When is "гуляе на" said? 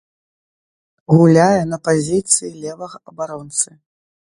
1.17-1.81